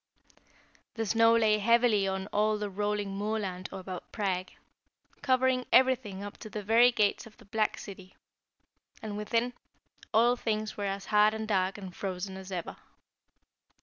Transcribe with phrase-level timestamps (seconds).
[0.95, 4.49] The snow lay heavily on all the rolling moorland about Prague,
[5.21, 8.15] covering everything up to the very gates of the black city;
[9.03, 9.53] and within,
[10.11, 12.77] all things were as hard and dark and frozen as ever.